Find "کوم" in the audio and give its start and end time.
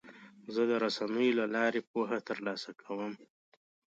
2.81-3.13